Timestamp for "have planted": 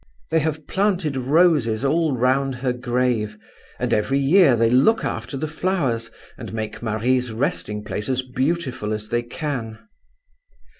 0.39-1.15